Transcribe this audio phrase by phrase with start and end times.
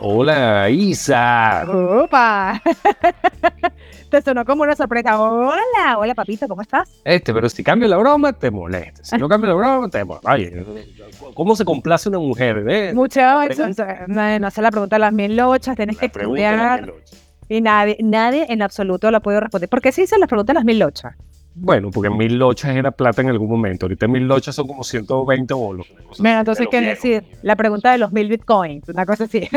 [0.00, 1.64] Hola, Isa.
[1.68, 2.62] ¡Opa!
[4.10, 5.20] Te sonó como una sorpresa.
[5.20, 6.88] Hola, hola papito, ¿cómo estás?
[7.04, 9.04] Este, pero si cambio la broma, te molesta.
[9.04, 10.32] Si no cambio la broma, te molesta.
[10.32, 10.64] Oye,
[11.34, 12.64] ¿cómo se complace una mujer?
[12.68, 12.94] Eh?
[12.94, 13.20] Mucho,
[14.06, 16.90] no, no sé la pregunta de las mil lochas, tienes que estudiar.
[17.50, 19.68] Y nadie, nadie en absoluto la puede responder.
[19.68, 21.14] ¿Por qué se dice la pregunta de las mil lochas?
[21.60, 23.86] Bueno, porque mil lochas era plata en algún momento.
[23.86, 25.86] Ahorita mil lochas son como 120 bolos.
[26.18, 27.24] Bueno, entonces, ¿qué decir?
[27.42, 29.48] La pregunta de los mil bitcoins, una cosa así.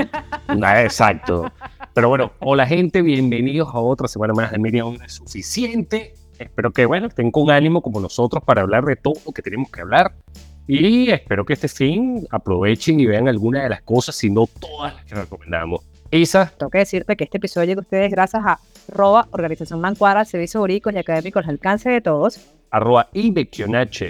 [0.50, 1.52] exacto.
[1.94, 6.16] Pero bueno, hola gente, bienvenidos a otra semana más de Media Hora Suficiente.
[6.39, 9.70] Espero que, bueno, estén con ánimo como nosotros para hablar de todo lo que tenemos
[9.70, 10.16] que hablar.
[10.67, 14.95] Y espero que este fin aprovechen y vean algunas de las cosas, si no todas
[14.95, 15.81] las que recomendamos.
[16.11, 16.52] Isa.
[16.58, 18.59] Tengo que decirte que este episodio llega a ustedes gracias a
[18.92, 22.40] arroba Organización Mancuara, Servicios Jurídicos y Académicos al alcance de todos.
[22.70, 23.10] Arroba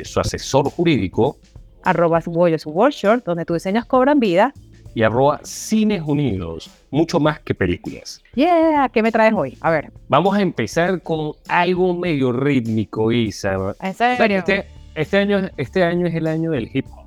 [0.04, 1.38] su asesor jurídico.
[1.84, 4.54] Arroba Bollos Workshop, donde tus diseños cobran vida.
[4.94, 8.22] Y arroba Cines Unidos, mucho más que películas.
[8.36, 9.58] Yeah, ¿qué me traes hoy?
[9.62, 9.92] A ver.
[10.10, 13.74] Vamos a empezar con algo medio rítmico, Isa.
[13.80, 14.40] ¿En serio?
[14.40, 17.06] Este, este, año, este año es el año del hip hop.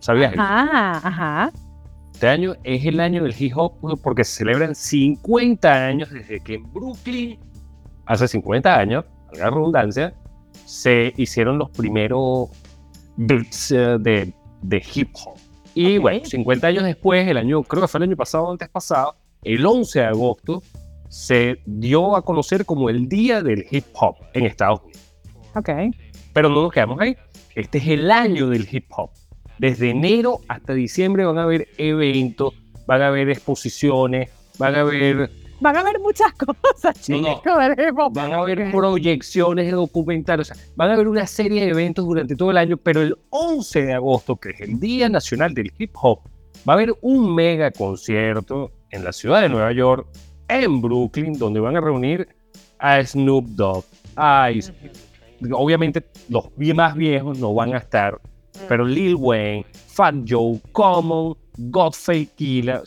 [0.00, 0.32] ¿Sabías?
[0.38, 1.52] Ajá, ajá.
[2.20, 6.56] Este año es el año del hip hop porque se celebran 50 años desde que
[6.56, 7.38] en Brooklyn,
[8.04, 10.12] hace 50 años, la redundancia,
[10.66, 12.50] se hicieron los primeros
[13.16, 15.38] beats eh, de, de hip hop.
[15.74, 18.68] Y bueno, 50 años después, el año, creo que fue el año pasado o antes
[18.68, 20.62] pasado, el 11 de agosto,
[21.08, 25.08] se dio a conocer como el Día del Hip Hop en Estados Unidos.
[25.54, 25.70] Ok.
[26.34, 27.16] Pero no nos quedamos ahí.
[27.54, 29.10] Este es el año del hip hop.
[29.60, 32.54] Desde enero hasta diciembre van a haber eventos,
[32.86, 35.30] van a haber exposiciones, van a haber...
[35.60, 37.42] Van a haber muchas cosas, chicos.
[38.12, 42.52] Van a haber proyecciones de documentales, van a haber una serie de eventos durante todo
[42.52, 46.20] el año, pero el 11 de agosto, que es el Día Nacional del Hip Hop,
[46.66, 50.06] va a haber un mega concierto en la ciudad de Nueva York,
[50.48, 52.26] en Brooklyn, donde van a reunir
[52.78, 53.84] a Snoop Dogg,
[54.16, 54.48] a
[55.52, 58.18] Obviamente los más viejos no van a estar,
[58.68, 62.82] pero Lil Wayne, Fat Joe, Common, Godfrey Killa,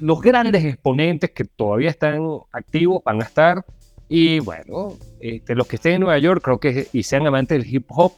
[0.00, 2.20] los grandes exponentes que todavía están
[2.52, 3.64] activos van a estar.
[4.08, 7.74] Y bueno, este, los que estén en Nueva York creo que y sean amantes del
[7.74, 8.12] hip hop,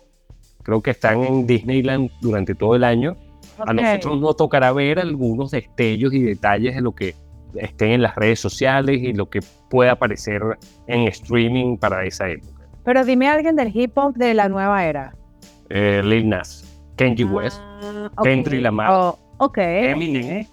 [0.62, 3.16] creo que están en Disneyland durante todo el año.
[3.58, 7.14] A nosotros nos tocará ver algunos destellos y detalles de lo que
[7.54, 9.40] estén en las redes sociales y lo que
[9.70, 10.42] pueda aparecer
[10.86, 12.69] en streaming para esa época.
[12.84, 15.14] Pero dime alguien del hip hop de la nueva era.
[15.71, 16.65] Eh, Lil Nas,
[16.97, 17.61] Kenji ah, West,
[18.23, 20.47] Kendrick Lamar, oh, Eminem.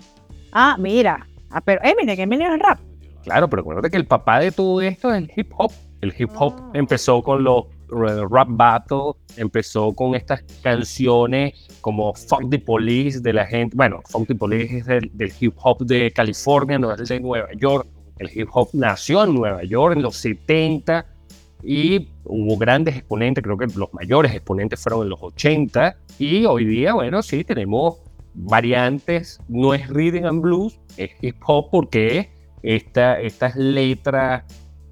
[0.52, 1.26] Ah, mira.
[1.50, 2.80] Ah, pero Eminem, Eminem es rap.
[3.24, 5.72] Claro, pero acuérdate que el papá de todo esto es el hip hop.
[6.02, 6.72] El hip hop ah.
[6.74, 13.46] empezó con los rap battle, empezó con estas canciones como Fuck the Police de la
[13.46, 13.76] gente.
[13.76, 17.88] Bueno, Fuck the Police es del, hip hop de California, no es de Nueva York.
[18.18, 21.06] El hip hop nació en Nueva York en los 70
[21.66, 26.66] y hubo grandes exponentes, creo que los mayores exponentes fueron en los 80 y hoy
[26.66, 27.98] día, bueno, sí, tenemos
[28.36, 32.30] variantes, no es rhythm and blues, es hip hop porque
[32.62, 34.44] esta, estas letras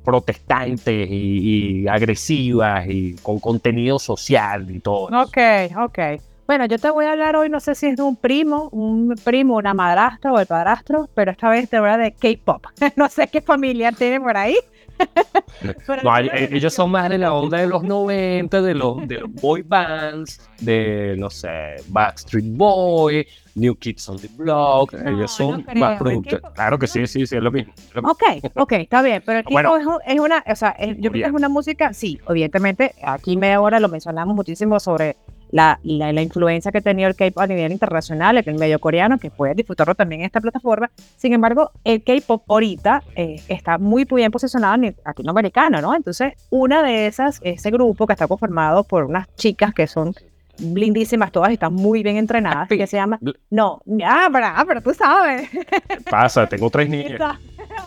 [0.04, 5.06] protestantes y, agresivas y con contenido social y todo.
[5.06, 5.38] Ok,
[5.78, 6.00] ok.
[6.54, 9.16] Bueno, yo te voy a hablar hoy, no sé si es de un primo, un
[9.24, 12.68] primo, una madrastra o el padrastro, pero esta vez te voy a hablar de K-pop.
[12.96, 14.56] no sé qué familia tiene por ahí,
[15.64, 19.62] Eh, ellos son más de la onda de los 90, de los, de los boy
[19.62, 23.26] bands, de, no sé, Backstreet Boy,
[23.56, 24.94] New Kids on the Block.
[24.94, 26.42] ellos son más productos.
[26.54, 27.74] Claro que sí, sí, sí, es lo mismo.
[28.04, 28.24] Ok,
[28.56, 29.24] ok, está bien.
[29.26, 32.94] Pero el tipo es, una, o sea, yo creo que es una música, sí, evidentemente,
[33.02, 35.16] aquí media hora lo mencionamos muchísimo sobre
[35.54, 39.30] la, la, influencia que ha tenido el K-pop a nivel internacional, el medio coreano, que
[39.30, 40.90] puede disfrutarlo también en esta plataforma.
[41.16, 45.94] Sin embargo, el K-pop ahorita eh, está muy, bien posicionado en el latinoamericano, ¿no?
[45.94, 50.16] Entonces, una de esas, ese grupo que está conformado por unas chicas que son
[50.58, 53.20] lindísimas todas, están muy bien entrenadas, que se llama...
[53.52, 55.50] No, ah, pero, ah, pero tú sabes.
[56.10, 56.48] pasa?
[56.48, 57.20] Tengo tres niñas.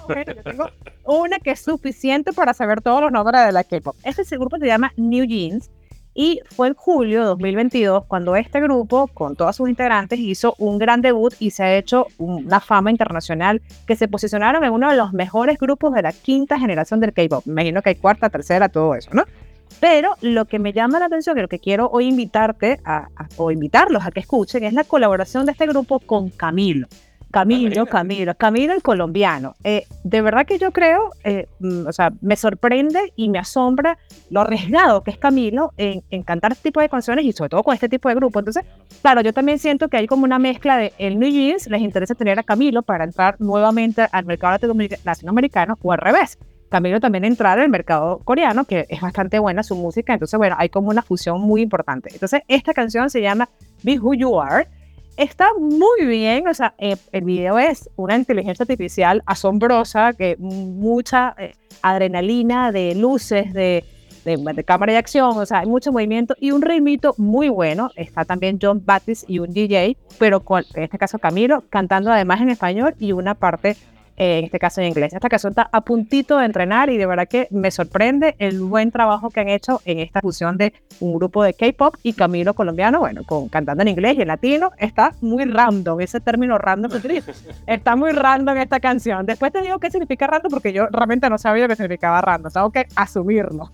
[0.06, 0.70] bueno, yo tengo
[1.04, 3.96] una que es suficiente para saber todos los nombres de la K-pop.
[4.04, 5.68] Este grupo se llama New Jeans
[6.18, 10.78] Y fue en julio de 2022 cuando este grupo, con todos sus integrantes, hizo un
[10.78, 14.96] gran debut y se ha hecho una fama internacional que se posicionaron en uno de
[14.96, 17.46] los mejores grupos de la quinta generación del K-pop.
[17.46, 19.24] Imagino que hay cuarta, tercera, todo eso, ¿no?
[19.78, 23.50] Pero lo que me llama la atención, y lo que quiero hoy invitarte a, o
[23.50, 26.88] invitarlos a que escuchen, es la colaboración de este grupo con Camilo.
[27.36, 29.56] Camilo, Camilo, Camilo el colombiano.
[29.62, 33.98] Eh, de verdad que yo creo, eh, mm, o sea, me sorprende y me asombra
[34.30, 37.74] lo arriesgado que es Camilo en, cantar este tipo de canciones y sobre todo con
[37.74, 38.38] este tipo de grupo.
[38.38, 38.64] Entonces,
[39.02, 42.14] claro, yo también siento que hay como una mezcla de el New Jeans, les interesa
[42.14, 44.58] tener a Camilo para entrar nuevamente al mercado
[45.04, 46.38] latinoamericano o al revés.
[46.70, 50.70] Camilo también entrar al mercado coreano, que es bastante buena su música, entonces bueno, hay
[50.70, 52.08] como una fusión muy importante.
[52.14, 53.48] Entonces, esta canción se llama
[53.82, 54.66] Be Who You Are
[55.16, 61.34] está muy bien, o sea, eh, el video es una inteligencia artificial asombrosa, que mucha
[61.38, 63.84] eh, adrenalina, de luces, de,
[64.24, 67.90] de, cámara de acción, o sea, hay mucho movimiento y un ritmito muy bueno.
[67.96, 72.40] Está también John Baptiste y un DJ, pero con, en este caso Camilo, cantando además
[72.40, 73.76] en español y una parte
[74.16, 75.12] en este caso en inglés.
[75.12, 78.90] Esta canción está a puntito de entrenar y de verdad que me sorprende el buen
[78.90, 83.00] trabajo que han hecho en esta fusión de un grupo de K-pop y Camilo colombiano,
[83.00, 84.70] bueno, con cantando en inglés y en latino.
[84.78, 86.92] Está muy random, ese término random
[87.66, 89.26] Está muy random esta canción.
[89.26, 92.52] Después te digo qué significa random porque yo realmente no sabía qué significaba random.
[92.52, 93.70] Tengo que asumirlo.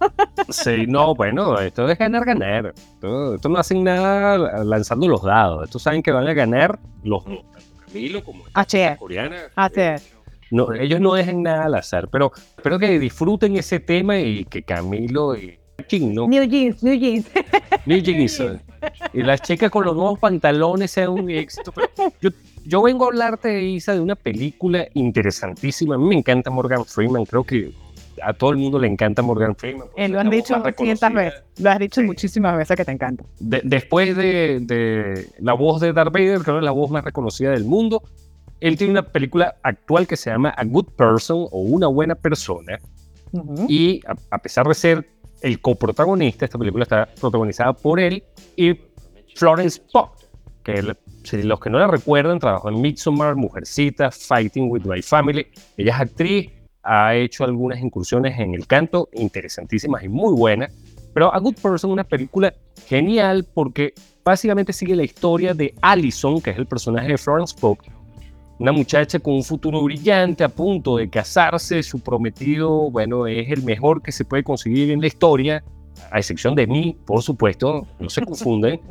[0.49, 2.75] sí, no, bueno, esto es ganar, ganar.
[2.77, 5.65] Esto, no hacen nada lanzando los dados.
[5.65, 7.45] Estos saben que van a ganar los dos.
[7.87, 9.37] Camilo como esta coreana.
[9.55, 10.22] Así es
[10.53, 14.63] no, ellos no dejan nada al azar, pero espero que disfruten ese tema y que
[14.63, 15.59] Camilo y
[16.01, 16.29] ¿no?
[16.29, 17.27] New Jeans, New Jeans.
[17.87, 18.43] New Jeans.
[19.13, 21.73] y las chicas con los nuevos pantalones sean un éxito.
[22.21, 22.31] yo,
[22.65, 25.97] yo vengo a hablarte, Isa, de una película interesantísima.
[25.97, 27.25] A mí me encanta Morgan Freeman.
[27.25, 27.73] Creo que
[28.23, 29.89] a todo el mundo le encanta Morgan Freeman.
[29.97, 31.43] Eh, lo han dicho muchísimas veces.
[31.59, 33.25] Lo has dicho muchísimas veces que te encanta.
[33.41, 37.51] después de, de, la voz de Darth Vader, creo que es la voz más reconocida
[37.51, 38.03] del mundo
[38.63, 42.79] él tiene una película actual que se llama A Good Person o Una Buena Persona.
[43.67, 44.01] Y
[44.31, 45.11] a, pesar de ser
[45.41, 48.23] el coprotagonista, esta película está protagonizada por él
[48.57, 48.79] y
[49.35, 50.11] Florence Pugh,
[50.63, 50.95] que
[51.25, 55.47] si los que no la recuerdan, trabajó en Midsommar, Mujercita, Fighting with My Family.
[55.77, 56.51] Ella es actriz,
[56.85, 60.73] ha hecho algunas incursiones en el canto, interesantísimas y muy buenas.
[61.15, 62.55] Pero A Good Person es una película
[62.87, 63.93] genial porque
[64.25, 67.79] básicamente sigue la historia de Allison, que es el personaje de Florence Pugh,
[68.59, 73.63] una muchacha con un futuro brillante, a punto de casarse, su prometido, bueno, es el
[73.63, 75.65] mejor que se puede conseguir en la historia,
[76.11, 78.81] a excepción de mí, por supuesto, no se confunden.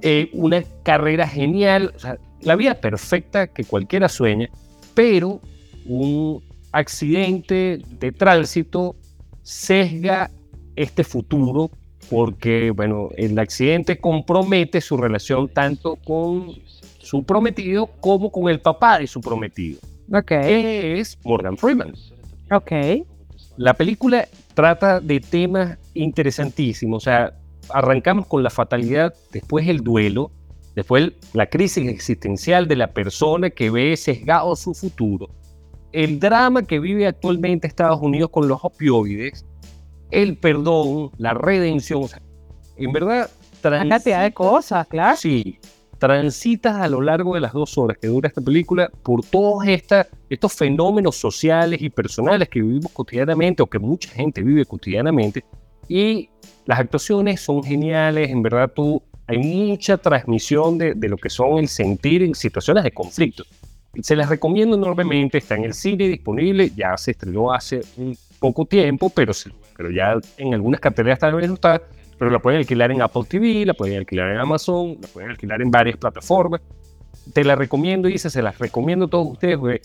[0.00, 1.92] Eh, una carrera genial,
[2.40, 4.48] la vida perfecta que cualquiera sueña,
[4.94, 5.42] pero
[5.84, 6.42] un
[6.72, 8.96] accidente de tránsito
[9.42, 10.30] sesga
[10.74, 11.70] este futuro
[12.08, 16.54] porque, bueno, el accidente compromete su relación tanto con
[17.08, 19.80] su prometido como con el papá de su prometido.
[20.12, 20.30] Ok.
[20.32, 21.94] es Morgan Freeman.
[22.50, 22.70] Ok.
[23.56, 26.98] La película trata de temas interesantísimos.
[26.98, 27.32] O sea,
[27.70, 30.30] arrancamos con la fatalidad, después el duelo,
[30.76, 35.30] después la crisis existencial de la persona que ve sesgado su futuro,
[35.92, 39.46] el drama que vive actualmente Estados Unidos con los opioides,
[40.10, 42.02] el perdón, la redención.
[42.02, 42.20] O sea,
[42.76, 43.30] en verdad,
[43.64, 45.16] una cantidad de cosas, claro.
[45.16, 45.58] Sí,
[45.98, 50.52] transitas a lo largo de las dos horas que dura esta película por todos estos
[50.52, 55.44] fenómenos sociales y personales que vivimos cotidianamente o que mucha gente vive cotidianamente.
[55.88, 56.28] Y
[56.66, 61.68] las actuaciones son geniales, en verdad tú, hay mucha transmisión de, lo que son el
[61.68, 63.44] sentir en situaciones de conflicto.
[64.00, 68.64] Se las recomiendo enormemente, está en el cine disponible, ya se estrenó hace un poco
[68.64, 69.32] tiempo, pero,
[69.76, 71.82] pero ya en algunas carteleras tal vez no está
[72.18, 75.62] pero la pueden alquilar en Apple TV, la pueden alquilar en Amazon, la pueden alquilar
[75.62, 76.60] en varias plataformas.
[77.32, 79.80] Te la recomiendo, Isa, se las recomiendo a todos ustedes, porque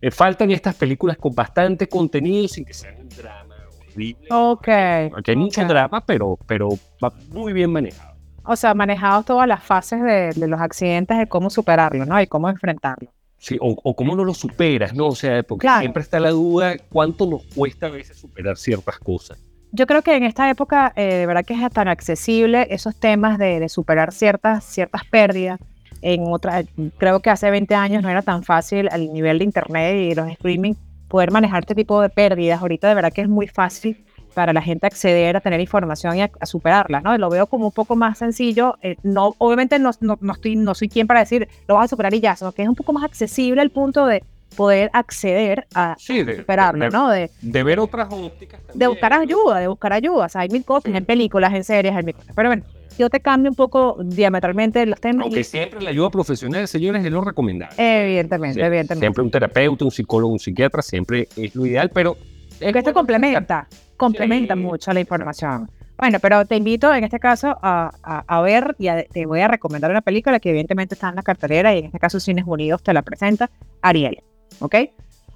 [0.00, 3.54] eh, faltan estas películas con bastante contenido sin que sean un drama
[3.88, 4.28] horrible.
[4.30, 4.68] Ok.
[5.10, 6.70] Porque hay mucho drama, pero, pero
[7.02, 8.16] va muy bien manejado.
[8.44, 12.20] O sea, manejado todas las fases de, de los accidentes, de cómo superarlo, ¿no?
[12.20, 13.10] Y cómo enfrentarlo.
[13.38, 15.08] Sí, o, o, cómo no lo superas, ¿no?
[15.08, 19.38] O sea, porque siempre está la duda cuánto nos cuesta a veces superar ciertas cosas
[19.76, 23.38] yo creo que en esta época, eh, de verdad que es tan accesible esos temas
[23.38, 25.60] de, superar ciertas, ciertas pérdidas.
[26.02, 26.62] En otra,
[26.98, 30.28] creo que hace 20 años no era tan fácil al nivel de internet y los
[30.30, 30.74] streaming
[31.08, 32.60] poder manejar este tipo de pérdidas.
[32.60, 34.04] Ahorita de verdad que es muy fácil
[34.34, 37.16] para la gente acceder a tener información y a, superarla, ¿no?
[37.18, 38.76] Lo veo como un poco más sencillo.
[38.82, 42.14] Eh, no, obviamente no, no, estoy, no soy quien para decir lo vas a superar
[42.14, 44.22] y ya, sino que es un poco más accesible al punto de
[44.56, 46.44] poder acceder a sí, de,
[46.92, 47.08] ¿no?
[47.10, 48.60] De, de, ver otras ópticas.
[48.74, 50.26] De buscar ayuda, de buscar ayuda.
[50.26, 52.34] O sea, hay mil cosas en películas, en series, hay mil cosas.
[52.34, 52.64] Pero bueno,
[52.98, 55.24] yo te cambio un poco diametralmente los temas.
[55.24, 57.74] Aunque siempre la ayuda profesional, señores, es lo recomendable.
[57.76, 59.04] Evidentemente, evidentemente.
[59.04, 62.16] Siempre un terapeuta, un psicólogo, un psiquiatra, siempre es lo ideal, pero...
[62.58, 65.68] Es que esto complementa, complementa mucho la información.
[65.98, 69.90] Bueno, pero te invito en este caso a, a, ver y te voy a recomendar
[69.90, 72.92] una película que evidentemente está en la cartelera y en este caso Cines Unidos te
[72.92, 74.22] la presenta, Ariel.
[74.60, 74.74] ¿Ok?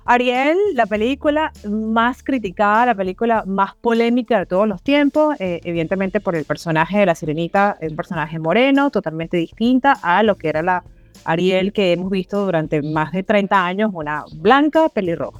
[0.05, 6.21] Ariel, la película más criticada, la película más polémica de todos los tiempos, eh, evidentemente
[6.21, 10.63] por el personaje de la sirenita, un personaje moreno, totalmente distinta a lo que era
[10.63, 10.83] la
[11.25, 15.39] Ariel que hemos visto durante más de 30 años, una blanca pelirroja.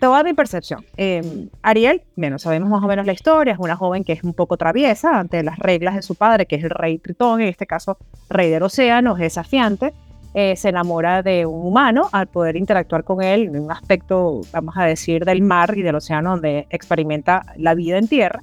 [0.00, 0.84] Toda mi percepción.
[0.96, 4.32] Eh, Ariel, bueno, sabemos más o menos la historia, es una joven que es un
[4.32, 7.66] poco traviesa ante las reglas de su padre, que es el rey Tritón, en este
[7.66, 7.98] caso
[8.30, 9.92] rey del océano, es desafiante.
[10.34, 14.76] Eh, se enamora de un humano al poder interactuar con él en un aspecto, vamos
[14.76, 18.40] a decir, del mar y del océano donde experimenta la vida en tierra.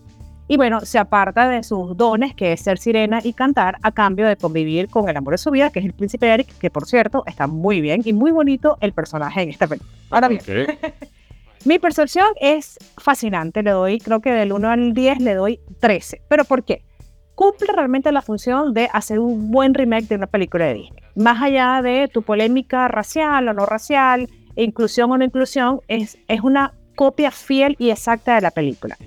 [0.48, 4.28] Y bueno, se aparta de sus dones, que es ser sirena y cantar, a cambio
[4.28, 6.86] de convivir con el amor de su vida, que es el príncipe Eric, que por
[6.86, 9.92] cierto está muy bien y muy bonito el personaje en esta película.
[10.12, 10.42] Ahora bien,
[11.66, 16.22] mi percepción es fascinante, le doy, creo que del 1 al 10 le doy 13.
[16.28, 16.84] ¿Pero por qué?
[17.34, 21.42] Cumple realmente la función de hacer un buen remake de una película de Disney más
[21.42, 26.74] allá de tu polémica racial o no racial, inclusión o no inclusión, es, es una
[26.96, 28.98] copia fiel y exacta de la película.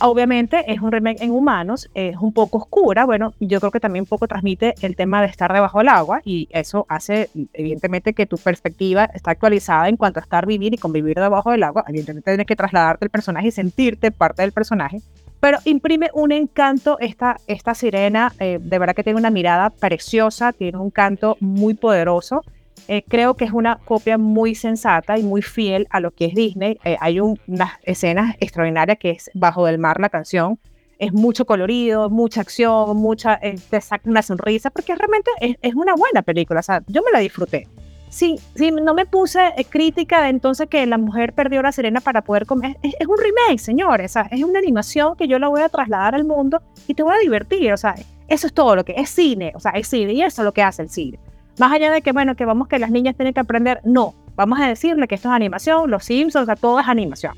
[0.00, 4.02] Obviamente es un remake en humanos, es un poco oscura, bueno, yo creo que también
[4.02, 8.26] un poco transmite el tema de estar debajo del agua y eso hace evidentemente que
[8.26, 11.84] tu perspectiva está actualizada en cuanto a estar, vivir y convivir debajo del agua.
[11.86, 15.00] Evidentemente tienes que trasladarte el personaje y sentirte parte del personaje,
[15.42, 20.52] pero imprime un encanto esta, esta sirena, eh, de verdad que tiene una mirada preciosa,
[20.52, 22.44] tiene un canto muy poderoso.
[22.86, 26.36] Eh, creo que es una copia muy sensata y muy fiel a lo que es
[26.36, 26.78] Disney.
[26.84, 30.60] Eh, hay unas escenas extraordinarias que es Bajo del Mar la canción.
[31.00, 35.96] Es mucho colorido, mucha acción, mucha, te saca una sonrisa, porque realmente es, es, una
[35.96, 36.60] buena película.
[36.60, 37.66] O sea, yo me la disfruté
[38.12, 42.00] sí, sí, no me puse eh, crítica de entonces que la mujer perdió la sirena
[42.00, 42.76] para poder comer.
[42.82, 44.14] Es, un remake, señores.
[44.30, 47.18] es una animación que yo la voy a trasladar al mundo y te voy a
[47.18, 47.72] divertir.
[47.72, 47.94] O sea,
[48.28, 49.52] eso es todo lo que es cine.
[49.56, 51.18] O sea, es cine y eso es lo que hace el cine.
[51.58, 54.14] Más allá de que, bueno, que vamos que las niñas tienen que aprender, no.
[54.36, 57.34] Vamos a decirle que esto es animación, los Simpsons, o sea, todo es animación.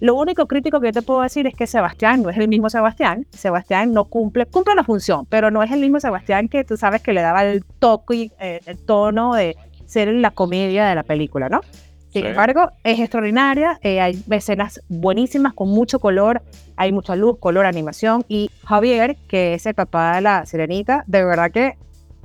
[0.00, 2.70] Lo único crítico que yo te puedo decir es que Sebastián no es el mismo
[2.70, 3.26] Sebastián.
[3.30, 7.02] Sebastián no cumple, cumple la función, pero no es el mismo Sebastián que tú sabes
[7.02, 9.56] que le daba el toque, eh, el tono de,
[9.88, 11.62] ser la comedia de la película, ¿no?
[12.12, 16.42] Sin embargo, es extraordinaria, eh, hay escenas buenísimas con mucho color,
[16.76, 21.24] hay mucha luz, color, animación y Javier, que es el papá de la sirenita, de
[21.24, 21.76] verdad que,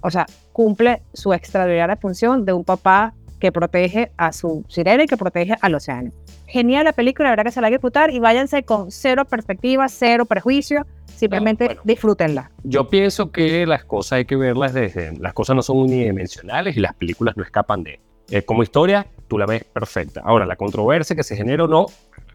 [0.02, 5.08] o sea, cumple su extraordinaria función de un papá que protege a su sirena y
[5.08, 6.12] que protege al océano.
[6.54, 9.26] Genial la película, la verdad que se la hay que disfrutar y váyanse con cero
[9.26, 12.52] perspectiva, cero prejuicio, Simplemente disfrútenla.
[12.64, 15.18] Yo pienso que las cosas hay que verlas desde.
[15.18, 18.00] Las cosas no son unidimensionales y las películas no escapan de.
[18.30, 20.22] Eh, como historia, tú la ves perfecta.
[20.24, 21.88] Ahora, la controversia que se genera o no,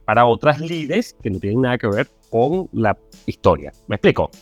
[0.04, 3.72] para otras líderes que no tienen nada que ver con la historia.
[3.86, 4.32] ¿Me explico?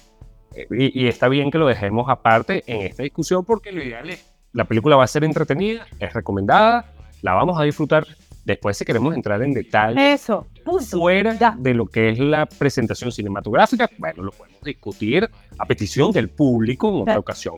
[0.54, 4.08] Eh, y, y, está bien que lo dejemos aparte en esta discusión porque lo ideal
[4.08, 8.06] es, la película va a ser entretenida, es recomendada, la vamos a disfrutar
[8.46, 10.46] Después, si queremos entrar en detalle, Eso,
[10.88, 16.28] fuera de lo que es la presentación cinematográfica, bueno, lo podemos discutir a petición del
[16.28, 17.56] público en otra ocasión.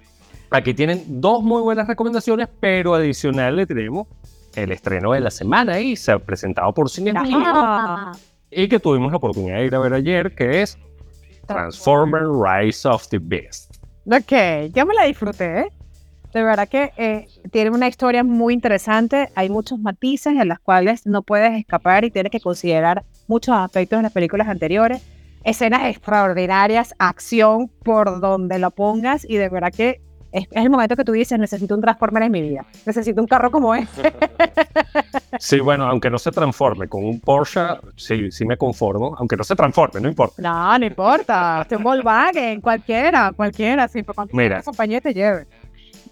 [0.50, 4.06] Aquí tienen dos muy buenas recomendaciones, pero adicional le tenemos
[4.56, 7.12] el estreno de la semana y se ha presentado por Cine
[8.50, 10.78] y que tuvimos la oportunidad de ir a ver ayer, que es
[11.46, 13.76] Transformer Rise of the Beast.
[14.06, 15.68] Ok, ya me la disfruté, ¿eh?
[16.32, 19.30] De verdad que eh, tiene una historia muy interesante.
[19.34, 23.98] Hay muchos matices en las cuales no puedes escapar y tienes que considerar muchos aspectos
[23.98, 25.02] de las películas anteriores.
[25.44, 31.04] Escenas extraordinarias, acción por donde lo pongas y de verdad que es, el momento que
[31.04, 34.12] tú dices, necesito un Transformer en mi vida, necesito un carro como este.
[35.40, 37.60] Sí, bueno, aunque no se transforme con un Porsche,
[37.96, 40.42] sí, sí me conformo, aunque no se transforme, no importa.
[40.42, 45.46] No, no importa, un Volkswagen, cualquiera, cualquiera, sí, por Mira, compañía te lleve.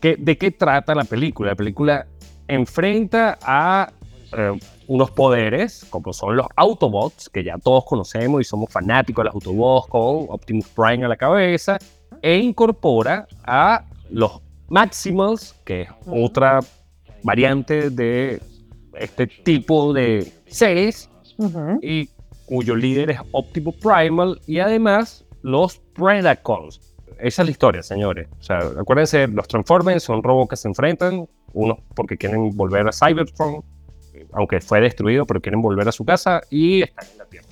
[0.00, 1.50] ¿De qué trata la película?
[1.50, 2.06] La película
[2.48, 3.92] enfrenta a
[4.36, 9.26] eh, unos poderes, como son los Autobots, que ya todos conocemos y somos fanáticos de
[9.26, 11.78] los Autobots con Optimus Prime a la cabeza,
[12.22, 16.60] e incorpora a los Maximals, que es otra
[17.22, 18.40] variante de
[18.94, 21.10] este tipo de seres,
[21.82, 22.08] y
[22.46, 26.80] cuyo líder es Optimus Primal, y además los Predacons,
[27.18, 28.28] esa es la historia, señores.
[28.38, 32.92] O sea, acuérdense, los Transformers son robots que se enfrentan, unos porque quieren volver a
[32.92, 33.62] Cybertron,
[34.32, 37.46] aunque fue destruido, pero quieren volver a su casa y están en la Tierra.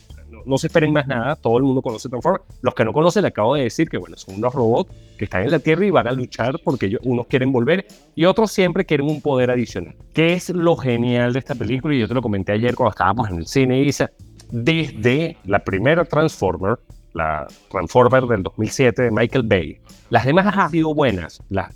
[0.44, 2.44] no, se esperen más nada, todo el mundo conoce Transformers.
[2.60, 5.44] Los que no conocen, le acabo de decir que, bueno, son unos robots que están
[5.44, 8.84] en la Tierra y van a luchar porque ellos, unos quieren volver y otros siempre
[8.84, 9.94] quieren un poder adicional.
[10.12, 11.94] ¿Qué es lo genial de esta película?
[11.94, 14.10] Y yo te lo comenté ayer cuando estábamos en el cine, Isa.
[14.50, 16.78] Desde la primera Transformer,
[17.14, 19.78] la Transformer del 2007 de Michael Bay,
[20.10, 21.42] las demás han sido buenas.
[21.48, 21.74] Las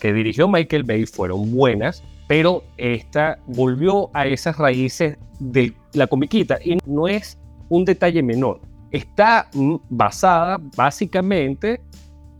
[0.00, 6.58] que dirigió Michael Bay fueron buenas, pero esta volvió a esas raíces de la comiquita
[6.64, 8.60] y no es un detalle menor.
[8.90, 9.48] Está
[9.90, 11.80] basada básicamente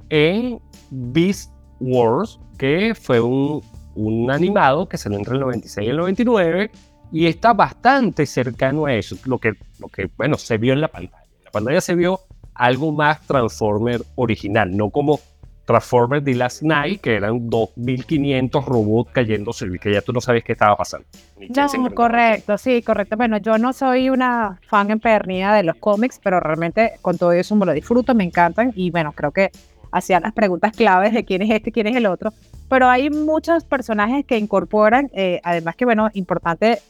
[0.09, 3.63] en Beast Wars, que fue un,
[3.95, 6.71] un animado que salió entre el 96 y el 99
[7.13, 10.89] y está bastante cercano a eso, lo que, lo que bueno, se vio en la
[10.89, 11.25] pantalla.
[11.39, 12.21] En la pantalla se vio
[12.59, 15.21] algo más Transformer original, no como
[15.69, 20.43] Transformers The Last Night, que eran 2.500 robots cayéndose y que ya tú no sabes
[20.43, 21.07] qué estaba pasando.
[21.39, 23.19] No, correcto, sí, correcto.
[23.19, 27.55] Bueno, yo no soy una fan empedernida de los cómics, pero realmente con todo eso
[27.55, 29.51] me lo disfruto, me encantan y bueno, creo que
[29.91, 32.33] hacían las preguntas claves de quién es este, quién es el otro.
[32.69, 36.81] Pero hay muchos personajes que incorporan, eh, además que bueno, importante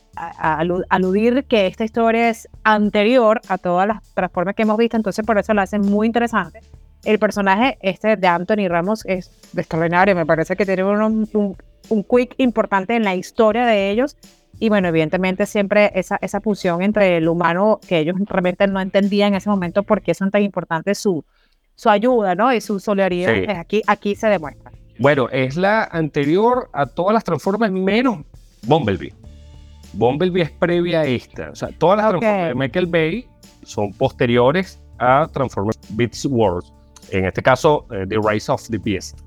[0.88, 5.38] aludir que esta historia es anterior a todas las transformas que hemos visto, entonces por
[5.38, 6.60] eso lo hacen muy interesante
[7.04, 11.28] el personaje este de Anthony Ramos es extraordinario, me parece que tiene un,
[11.88, 14.16] un, quick importante en la historia de ellos.
[14.60, 19.28] Y bueno, evidentemente siempre esa, esa fusión entre el humano que ellos realmente no entendían
[19.28, 21.24] en ese momento por qué son tan importantes su,
[21.78, 22.52] su ayuda, ¿no?
[22.52, 24.72] Y su solidaridad, pues aquí, aquí se demuestra.
[24.98, 28.18] Bueno, es la anterior a todas las transformas menos
[28.66, 29.14] Bumblebee.
[29.92, 31.50] Bumblebee es previa a esta.
[31.50, 33.26] O sea, todas las transformas de Michael Bay
[33.62, 36.72] son posteriores a Transformers Beats Wars
[37.10, 39.20] en este caso eh, The Rise of the Beast.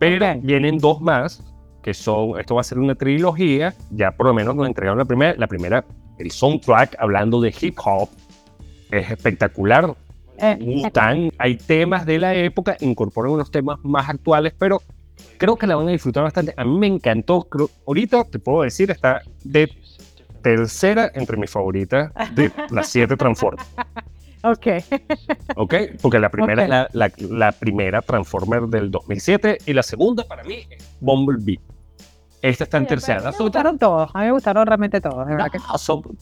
[0.00, 1.42] Pero vienen dos más,
[1.84, 5.04] que son, esto va a ser una trilogía, ya por lo menos nos entregaron la
[5.04, 5.84] primera, la primera,
[6.18, 8.08] el soundtrack hablando de hip hop,
[8.90, 9.94] es espectacular.
[10.38, 10.90] Eh,
[11.38, 14.82] hay temas de la época, incorporan unos temas más actuales, pero
[15.38, 16.54] creo que la van a disfrutar bastante.
[16.56, 17.46] A mí me encantó,
[17.86, 19.70] ahorita te puedo decir, está de
[20.42, 23.66] tercera entre mis favoritas de las siete Transformers.
[24.42, 24.66] Ok.
[25.56, 30.44] ok, porque la primera es la, la, primera Transformer del 2007 y la segunda para
[30.44, 31.58] mí es Bumblebee.
[32.44, 33.30] Esta está en tercera.
[33.30, 35.26] Me gustaron todos, a mí me gustaron realmente todos.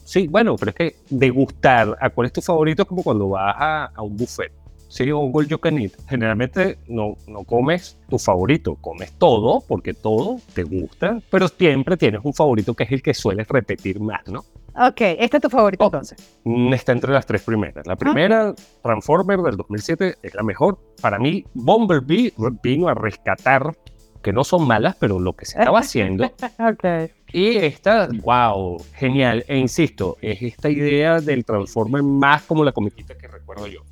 [0.05, 3.53] sí, bueno, pero es que degustar a cuál es tu favorito es como cuando vas
[3.57, 4.49] a, a un buffet.
[4.87, 10.37] Sí, o un you can Generalmente no, no comes tu favorito, comes todo porque todo
[10.53, 14.45] te gusta, pero siempre tienes un favorito que es el que sueles repetir más, ¿no?
[14.75, 16.39] Ok, ¿este es tu favorito oh, entonces?
[16.45, 17.85] Mm, está entre las tres primeras.
[17.85, 20.79] La primera, Transformer del 2007, es la mejor.
[21.01, 22.33] Para mí, Bumblebee
[22.63, 23.75] vino a rescatar,
[24.23, 26.25] que no son malas, pero lo que se estaba haciendo.
[26.59, 27.11] ok.
[27.31, 29.45] Y esta, wow, genial.
[29.47, 33.83] E insisto, es esta idea del Transformer más como la comiquita que recuerdo yo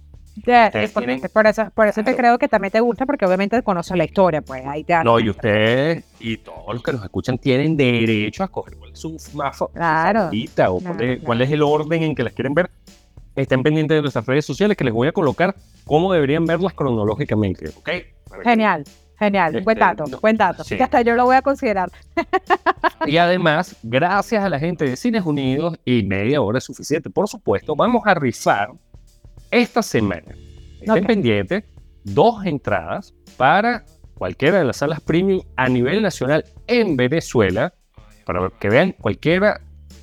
[1.33, 4.41] por, eso, por eso te creo que también te gusta, porque obviamente conoces la historia,
[4.41, 8.45] pues ahí te No, y ustedes y todos los que nos escuchan tienen derecho a
[8.45, 10.29] escoger cuál es su más claro,
[10.69, 10.79] o
[11.23, 12.69] cuál, es, el orden en que las quieren ver.
[13.35, 17.69] Estén pendientes de nuestras redes sociales que les voy a colocar cómo deberían verlas cronológicamente,
[17.69, 17.89] ¿ok?
[18.43, 18.83] Genial.
[19.21, 20.63] Genial, buen este, dato, buen dato.
[20.67, 21.91] Que hasta yo lo voy a considerar.
[23.05, 27.27] Y además, gracias a la gente de Cines Unidos y media hora es suficiente, por
[27.27, 28.71] supuesto, vamos a rifar
[29.51, 30.33] esta semana.
[30.81, 31.63] Estén pendientes,
[32.03, 37.75] dos entradas para cualquiera de las salas premium a nivel nacional en Venezuela,
[38.25, 39.61] para que vean cualquiera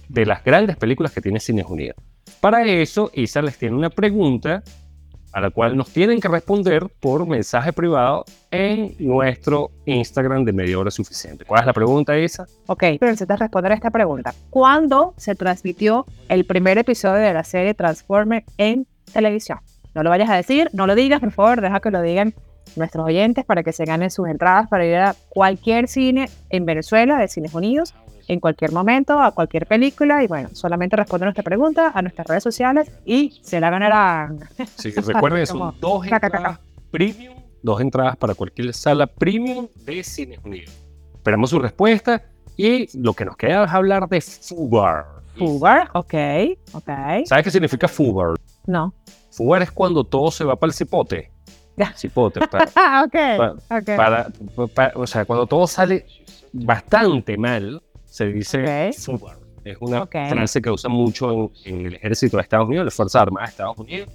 [0.09, 1.97] de las grandes películas que tiene Cines Unidos.
[2.41, 4.63] Para eso, Isa les tiene una pregunta
[5.33, 10.79] a la cual nos tienen que responder por mensaje privado en nuestro Instagram de media
[10.79, 11.45] hora suficiente.
[11.45, 12.47] ¿Cuál es la pregunta, Isa?
[12.67, 14.35] Ok, pero necesitas responder a esta pregunta.
[14.51, 19.59] ¿Cuándo se transmitió el primer episodio de la serie Transformer en televisión.
[19.95, 22.35] No lo vayas a decir, no lo digas, por favor, deja que lo digan
[22.77, 27.19] nuestros oyentes para que se ganen sus entradas para ir a cualquier cine en Venezuela,
[27.19, 27.95] de Cines Unidos,
[28.29, 30.23] en cualquier momento, a cualquier película.
[30.23, 34.41] Y bueno, solamente responde nuestra pregunta a nuestras redes sociales y se la ganarán.
[34.77, 36.61] Sí, recuerden, son dos entradas
[36.91, 40.73] premium, dos entradas para cualquier sala premium de Cines Unidos.
[41.15, 42.23] Esperamos su respuesta
[42.57, 45.07] y lo que nos queda es hablar de Fubar.
[45.37, 46.15] Fubar, ok,
[46.73, 46.91] ok.
[47.25, 48.35] ¿Sabes qué significa Fubar?
[48.67, 48.95] No.
[49.31, 51.31] Fugar es cuando todo se va para el cipote.
[51.95, 52.41] Cipote.
[52.49, 53.39] Para, okay,
[53.97, 56.07] para, o sea, cuando todo sale
[56.53, 59.39] bastante mal, se dice fugar.
[59.65, 63.49] Es una frase que usa mucho en, el ejército de Estados Unidos, las Fuerzas Armadas
[63.49, 64.09] de Estados Unidos.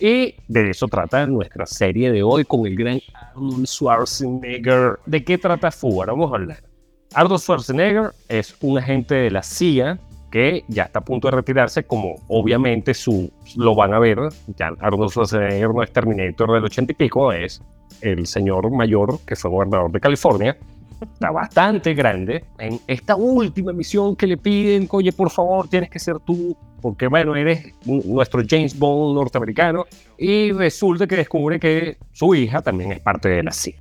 [0.00, 4.98] Y de eso trata nuestra serie de hoy con el gran Arnold Schwarzenegger.
[5.06, 6.08] ¿De qué trata Fugar?
[6.08, 6.62] Vamos a hablar.
[7.14, 9.98] Arnold Schwarzenegger es un agente de la CIA
[10.30, 14.18] que ya está a punto de retirarse, como obviamente su, lo van a ver,
[14.56, 17.62] ya Arnold Schwarzenegger no es Terminator del ochenta y pico, es
[18.00, 20.56] el señor mayor que fue gobernador de California,
[21.04, 22.44] está bastante grande.
[22.58, 27.06] En esta última misión que le piden, oye, por favor, tienes que ser tú, porque
[27.06, 29.84] bueno, eres nuestro James Bond norteamericano.
[30.18, 33.74] Y resulta que descubre que su hija también es parte de la CIA.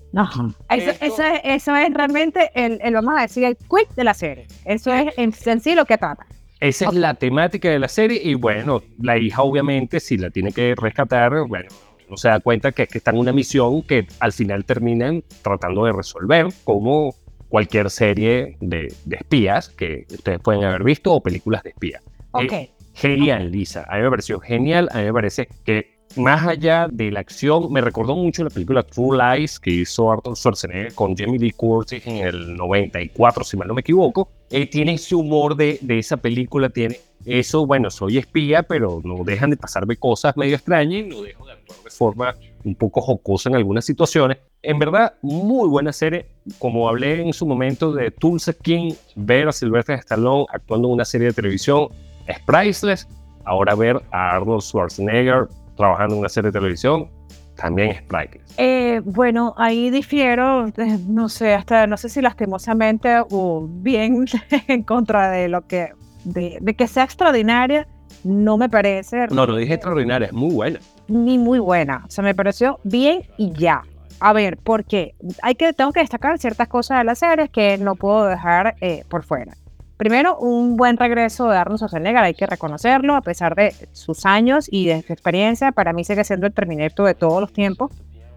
[0.70, 4.14] Eso, eso, es, eso, es, realmente el, el, vamos a decir, el quick de la
[4.14, 4.48] serie.
[4.66, 6.26] Eso es en, sí lo que trata.
[6.60, 10.52] Esa es la temática de la serie y bueno, la hija obviamente si la tiene
[10.52, 11.70] que rescatar, bueno,
[12.12, 15.86] no se da cuenta que, que está en una misión que al final terminan tratando
[15.86, 17.16] de resolver, como
[17.48, 22.04] cualquier serie de, espías que ustedes pueden haber visto o películas de espías.
[22.32, 22.54] Ok.
[22.94, 23.86] genial, Lisa.
[23.90, 24.90] A mí me pareció genial.
[24.92, 28.84] A mí me parece que más allá de la acción, me recordó mucho la película
[28.84, 33.70] True Lies que hizo Arthur Schwarzenegger con Jamie Lee Curtis en el 94, si mal
[33.70, 34.30] no me equivoco.
[34.52, 39.24] Eh, tiene ese humor de, de esa película, tiene eso, bueno, soy espía, pero no
[39.24, 43.02] dejan de pasarme cosas medio extrañas y no dejo de actuar de forma un poco
[43.02, 44.38] jocosa en algunas situaciones.
[44.62, 46.28] En verdad, muy buena serie.
[46.60, 51.06] Como hablé en su momento de Tulsa King, ver a Sylvester Stallone actuando en una
[51.06, 51.90] serie de televisión
[52.28, 53.08] es priceless.
[53.46, 57.10] Ahora ver a Arnold Schwarzenegger trabajando en una serie de televisión
[57.62, 58.42] también es priceless.
[58.58, 64.26] Eh, bueno, ahí difiero, eh, no sé, hasta no sé si lastimosamente o bien
[64.68, 65.94] en contra de lo que
[66.24, 67.88] de, que sea extraordinaria,
[68.24, 69.28] no me parece.
[69.28, 70.80] No, no dije extraordinaria, es muy buena.
[71.08, 72.04] Ni muy buena.
[72.08, 73.84] O sea, me pareció bien y ya.
[74.20, 77.96] A ver, porque hay que, tengo que destacar ciertas cosas de la serie que no
[77.96, 79.54] puedo dejar eh, por fuera.
[80.02, 84.68] Primero, un buen regreso de Arnold Schwarzenegger, hay que reconocerlo, a pesar de sus años
[84.68, 87.92] y de su experiencia, para mí sigue siendo el Terminator de todos los tiempos.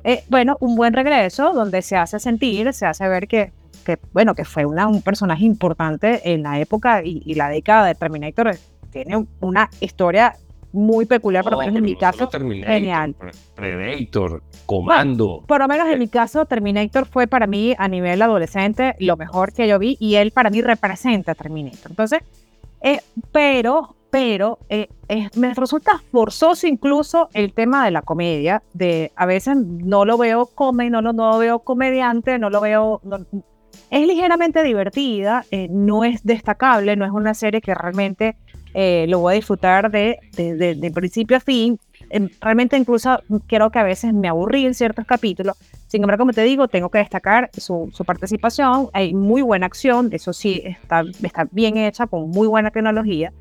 [0.04, 3.50] Eh, bueno, un buen regreso donde se hace sentir, se hace ver que
[3.82, 7.94] que, bueno, que fue una, un personaje importante en la época y, la década de
[7.94, 8.56] Terminator.
[8.90, 10.36] Tiene una historia
[10.74, 13.14] muy peculiar, por lo menos en mi caso, genial.
[13.54, 15.44] Predator, Comando.
[15.46, 19.52] por lo menos en mi caso, Terminator fue para mí a nivel adolescente lo mejor
[19.52, 21.90] que yo vi y él para mí representa a Terminator.
[21.90, 22.20] Entonces,
[22.82, 23.00] eh,
[23.32, 24.88] pero, pero eh,
[25.36, 30.46] me resulta forzoso incluso el tema de la comedia, de a veces no lo veo
[30.46, 33.00] come, no, no, no lo veo comediante, no lo veo,
[33.90, 38.36] es ligeramente divertida, eh, no es destacable, no es una serie que realmente
[38.74, 41.78] eh, lo voy a disfrutar de, de, principio a fin.
[42.10, 45.56] Em, realmente incluso creo que a veces me aburrí en ciertos capítulos.
[45.86, 48.88] Sin embargo, como te digo, tengo que destacar su, participación.
[48.92, 53.32] Hay muy buena acción, eso sí, está, está bien hecha, con muy buena tecnología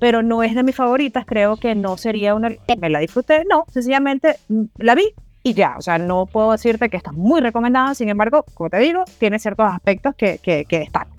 [0.00, 2.50] pero no es de mis favoritas, creo que no sería una...
[2.78, 6.88] Me la disfruté, no, sencillamente mm, la vi, y ya, o sea, no puedo decirte
[6.88, 10.80] que está muy recomendada, sin embargo, como te digo, tiene ciertos aspectos que, que, que
[10.80, 11.17] destacan.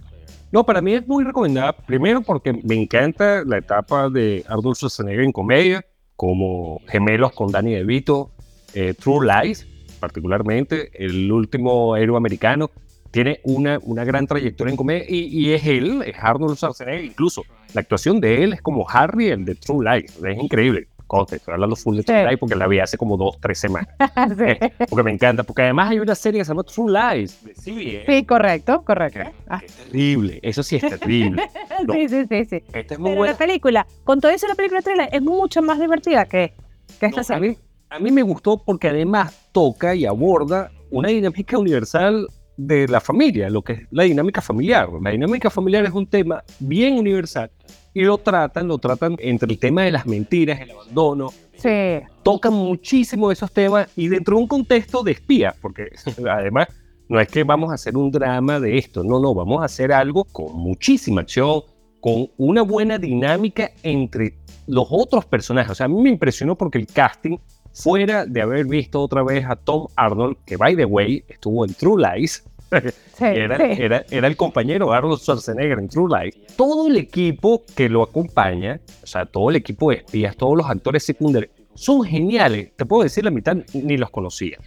[0.51, 5.23] No, para mí es muy recomendada, primero porque me encanta la etapa de Arnold Schwarzenegger
[5.23, 5.85] en comedia,
[6.15, 8.31] como Gemelos con Danny DeVito,
[8.73, 9.67] eh, True Lies,
[9.99, 12.71] particularmente, el último héroe americano,
[13.11, 17.43] tiene una, una gran trayectoria en comedia y, y, es él, es Arnold Schwarzenegger, incluso
[17.75, 20.88] la actuación de él es como Harry, el de True Lies, es increíble
[21.31, 23.89] estoy hablando full de True Lies porque la vi hace como dos, tres semanas.
[24.49, 28.25] Eh, porque me encanta, porque además hay una serie que se llama True Lies Sí,
[28.25, 29.19] correcto, correcto.
[29.47, 29.61] Ah.
[29.63, 31.49] Es, terrible, eso sí es terrible.
[31.91, 32.63] sí, sí, sí, sí.
[32.73, 35.79] Esta es muy Pero la película, con todo eso la película True es mucho más
[35.79, 36.53] divertida que,
[36.99, 37.57] que esta serie.
[37.89, 43.49] A mí, me gustó porque además toca y aborda una dinámica universal de la familia,
[43.49, 44.89] lo que es la dinámica familiar.
[45.01, 47.49] La dinámica familiar es un tema bien universal
[47.93, 51.31] y lo tratan, lo tratan entre el tema de las mentiras, el abandono.
[51.55, 51.99] Sí.
[52.23, 55.89] Tocan muchísimo esos temas y dentro de un contexto de espía, porque
[56.29, 56.67] además
[57.09, 59.91] no es que vamos a hacer un drama de esto, no, no, vamos a hacer
[59.91, 61.63] algo con muchísima acción,
[61.99, 64.35] con una buena dinámica entre
[64.67, 65.71] los otros personajes.
[65.71, 67.37] O sea, a mí me impresionó porque el casting,
[67.73, 71.73] fuera de haber visto otra vez a Tom Arnold, que by the way estuvo en
[71.73, 72.43] True Lies,
[73.19, 76.39] era, era, el compañero Arnold Schwarzenegger en True Life.
[76.55, 80.69] Todo el equipo que lo acompaña, o sea, todo el equipo de espías, todos los
[80.69, 82.75] actores secundarios, son geniales.
[82.75, 84.57] Te puedo decir, la mitad ni los conocía.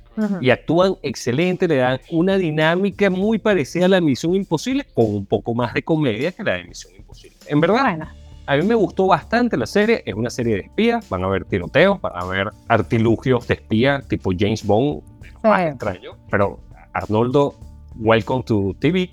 [0.41, 5.27] Y actúan excelente, le dan una dinámica muy parecida a la Misión Imposible, con un
[5.27, 7.37] poco más de comedia que la de Misión Imposible.
[7.49, 8.09] En verdad,
[8.47, 10.03] a mí me gustó bastante la serie.
[10.07, 11.09] Es una serie de espías.
[11.09, 15.03] Van a ver tiroteos, van a ver artilugios de espía tipo James Bond,
[15.43, 16.17] más extraño.
[16.31, 16.61] Pero
[16.93, 17.55] Arnoldo
[17.97, 19.11] Welcome to TV.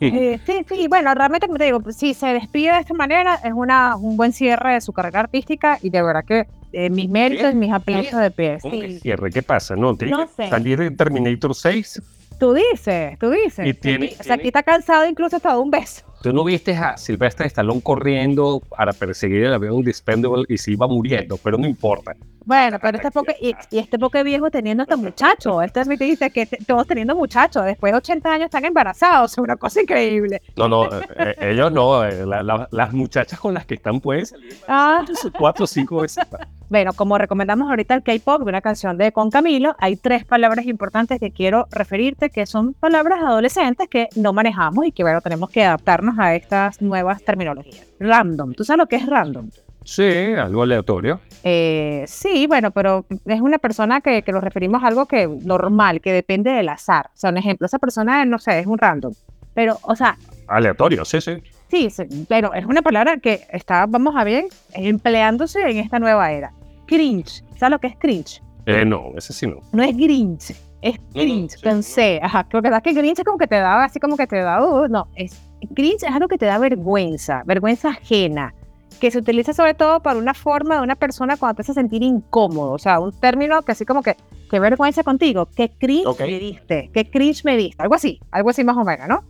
[0.00, 3.52] Eh, sí, sí, bueno, realmente como te digo, si se despide de esta manera, es
[3.54, 7.54] una, un buen cierre de su carrera artística y de verdad que eh, mis méritos,
[7.54, 8.58] mis aplausos de pie.
[8.60, 9.30] ¿Cómo que cierre?
[9.30, 9.76] ¿Qué pasa?
[9.76, 9.94] ¿No?
[9.96, 10.48] ¿Tiene no sé.
[10.48, 12.02] salir de Terminator 6?
[12.40, 13.64] Tú dices, tú dices.
[13.64, 16.02] Y tiene, o sea, aquí está cansado incluso hasta de un beso.
[16.22, 20.88] Tú no viste a Silvestre Stallone corriendo para perseguir el avión Dispendable y se iba
[20.88, 22.16] muriendo, pero no importa.
[22.44, 25.62] Bueno, pero este poco, y, este poco viejo teniendo a este muchacho.
[25.62, 29.56] Este me dice que todos teniendo muchachos, después de 80 años están embarazados, es una
[29.56, 30.42] cosa increíble.
[30.56, 34.34] No, no, eh, eh, ellos no, eh, las muchachas con las que están pues
[34.68, 35.04] ah.
[35.38, 36.24] cuatro o cinco veces.
[36.72, 41.20] Bueno, como recomendamos ahorita el K-pop, una canción de Con Camilo, hay tres palabras importantes
[41.20, 45.62] que quiero referirte, que son palabras adolescentes que no manejamos y que bueno, tenemos que
[45.64, 47.86] adaptarnos a estas nuevas terminologías.
[48.00, 49.50] Random, ¿tú sabes lo que es random?
[49.84, 51.20] Sí, algo aleatorio.
[51.44, 56.00] Eh, sí, bueno, pero es una persona que, que nos referimos a algo que normal,
[56.00, 57.10] que depende del azar.
[57.14, 59.12] O sea, un ejemplo, esa persona, no sé, es un random.
[59.54, 60.16] Pero, o sea...
[60.48, 61.42] Aleatorio, sí, sí.
[61.68, 61.88] Sí,
[62.28, 66.52] pero es una palabra que está, vamos a ver, empleándose en esta nueva era.
[66.86, 67.42] Cringe.
[67.56, 68.42] ¿Sabes lo que es cringe?
[68.66, 69.60] Eh, no, ese sí no.
[69.72, 72.20] No es grinch, es cringe, pensé.
[72.22, 74.36] Ajá, creo que da que cringe es como que te da, así como que te
[74.36, 75.40] da, uh, no, es
[75.74, 78.54] cringe es algo que te da vergüenza, vergüenza ajena
[79.02, 82.04] que se utiliza sobre todo para una forma de una persona cuando te hace sentir
[82.04, 82.70] incómodo.
[82.70, 84.16] O sea, un término que así como que,
[84.48, 88.62] qué vergüenza contigo, qué cringe me diste, qué cringe me diste, algo así, algo así
[88.62, 89.24] más o menos, ¿no?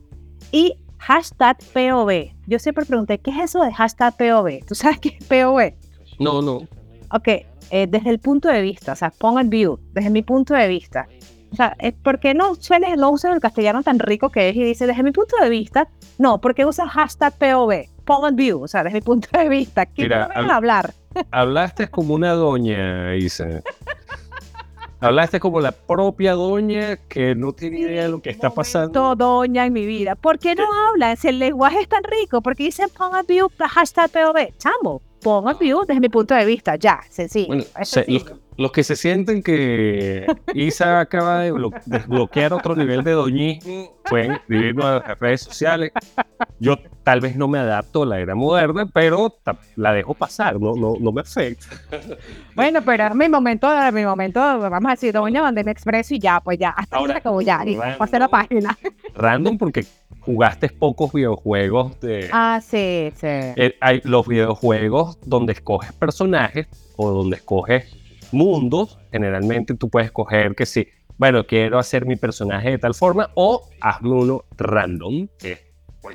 [0.51, 2.35] Y hashtag POV.
[2.47, 4.67] Yo siempre pregunté, ¿qué es eso de hashtag POV?
[4.69, 5.73] ¿Tú sabes qué es POV?
[6.19, 6.69] No, no.
[7.11, 7.29] Ok,
[7.71, 10.69] eh, desde el punto de vista, o sea, pon el view, desde mi punto de
[10.69, 11.09] vista.
[11.51, 14.65] O sea, ¿por qué no sueles, no usas el castellano tan rico que es y
[14.65, 15.89] dice, desde mi punto de vista?
[16.19, 19.87] No, porque usas hashtag POV point view, o sea, desde mi punto de vista.
[19.87, 20.95] ¿Qué Mira, a hablar?
[21.31, 23.63] Hablaste como una doña, Isa.
[25.01, 29.17] Hablaste como la propia doña que no tiene idea de lo que está pasando.
[29.17, 30.15] doña en mi vida.
[30.15, 31.17] ¿Por qué no hablan?
[31.17, 34.57] Si el lenguaje es tan rico, ¿por qué dicen point view, hashtag POV?
[34.59, 37.49] Chamo, point view desde mi punto de vista, ya, sencillo.
[37.49, 38.42] Bueno, los
[38.73, 41.53] que se sienten que Isa acaba de
[41.87, 45.93] desbloquear otro nivel de doñismo pueden escribirnos a las redes sociales.
[46.59, 49.35] Yo tal vez no me adapto a la era moderna, pero
[49.77, 51.67] la dejo pasar, no, no, no me afecta.
[52.55, 56.19] Bueno, pero es mi momento, mi momento, vamos a decir, doña, mandé mi expreso y
[56.19, 58.77] ya, pues ya, hasta ahora como ya, y pasé la página.
[59.15, 59.87] Random porque
[60.21, 62.29] jugaste pocos videojuegos de...
[62.33, 63.27] Ah, sí, sí.
[63.27, 68.02] Eh, hay los videojuegos donde escoges personajes o donde escoges
[68.33, 73.31] mundos, generalmente tú puedes escoger que sí, bueno, quiero hacer mi personaje de tal forma
[73.35, 75.73] o hazme uno random, que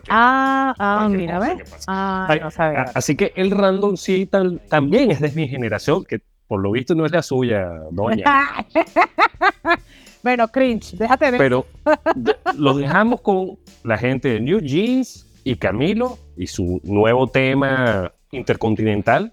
[0.10, 1.86] Ah, ah, mira, ¿ves?
[1.88, 2.92] Ah, no.
[2.94, 4.30] Así que el random sí
[4.70, 8.66] también es de mi generación, que por lo visto no es la suya, doña.
[10.24, 11.38] bueno, cringe, déjate ver.
[11.38, 11.66] Pero
[12.58, 19.32] lo dejamos con la gente de New Jeans y Camilo y su nuevo tema intercontinental,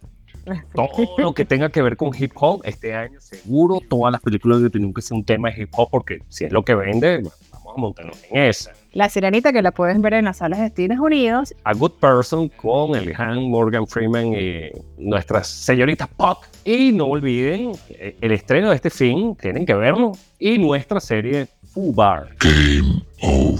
[0.74, 4.62] todo lo que tenga que ver con hip hop este año, seguro todas las películas
[4.62, 7.22] que tienen que ser un tema de hip hop, porque si es lo que vende,
[7.50, 8.72] vamos a montarnos en esa.
[8.92, 11.52] La Sirenita, que la pueden ver en las salas de Estados Unidos.
[11.64, 16.44] A Good Person con el Han Morgan Freeman y nuestras señoritas pop.
[16.64, 20.12] Y no olviden el estreno de este film, tienen que verlo.
[20.38, 22.28] Y nuestra serie Fubar.
[22.38, 23.58] Game Over.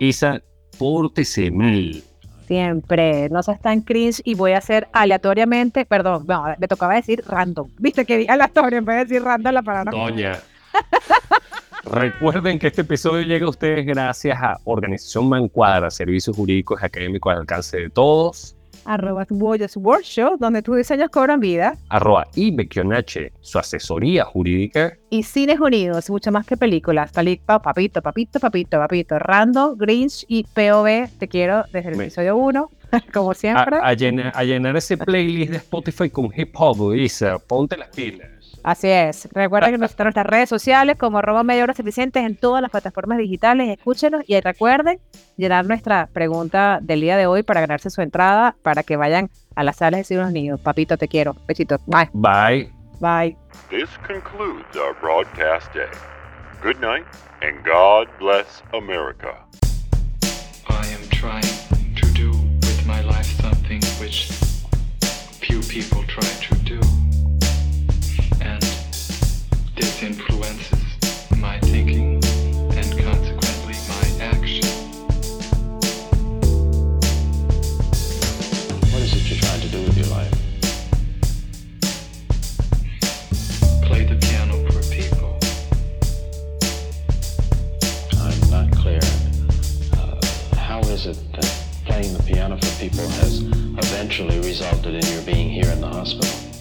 [0.00, 0.42] Isa,
[0.76, 2.02] pórtese mal
[2.46, 6.26] Siempre, no seas tan cringe y voy a hacer aleatoriamente, perdón,
[6.58, 7.68] me tocaba decir random.
[7.78, 9.90] Viste que dije aleatorio en vez de decir random la palabra.
[9.90, 10.38] Doña.
[11.84, 17.40] Recuerden que este episodio llega a ustedes gracias a Organización Mancuadra, servicios jurídicos académicos al
[17.40, 21.76] alcance de todos arroba tu workshop, donde tus diseños cobran vida.
[21.88, 24.96] Arroba Ibekionache, su asesoría jurídica.
[25.10, 27.12] Y Cines Unidos, mucho más que películas.
[27.12, 29.18] Palito, papito, papito, papito, papito.
[29.18, 32.70] Rando, Grinch y POV, te quiero desde el episodio 1,
[33.12, 33.78] como siempre.
[33.82, 38.33] A, llenar, ese playlist de Spotify con hip hop, Isa, ponte las pilas.
[38.64, 39.28] Así es.
[39.32, 43.68] Recuerden que nuestras redes sociales como arroba media horas eficientes en todas las plataformas digitales.
[43.76, 44.98] Escúchenos y recuerden
[45.36, 49.64] llenar nuestra pregunta del día de hoy para ganarse su entrada para que vayan a
[49.64, 50.60] las salas de los niños.
[50.60, 51.36] Papito, te quiero.
[51.46, 51.76] Besito.
[51.86, 52.08] Bye.
[52.14, 52.72] Bye.
[53.00, 53.36] Bye.
[53.68, 55.90] This concludes our broadcast day.
[56.62, 57.04] Good night
[57.42, 59.44] and God bless America.
[60.70, 61.42] I am trying
[61.96, 64.30] to do with my life something which
[65.42, 66.63] few people try to
[70.04, 70.70] influences
[71.38, 72.16] my thinking
[72.76, 74.68] and consequently my action.
[78.92, 80.30] What is it you're trying to do with your life?
[83.82, 85.38] Play the piano for people.
[88.20, 89.00] I'm not clear.
[89.96, 95.22] Uh, how is it that playing the piano for people has eventually resulted in your
[95.22, 96.53] being here in the hospital?